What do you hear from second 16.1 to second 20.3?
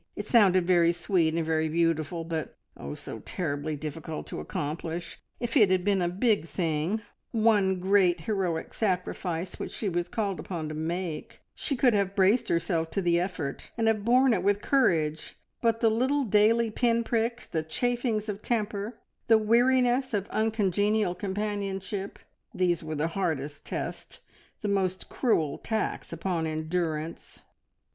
daily pin pricks, the chafings of temper, the weariness of